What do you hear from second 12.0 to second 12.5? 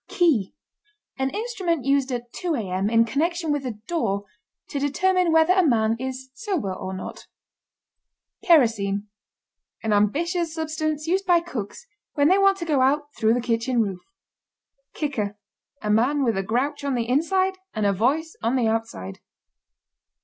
when they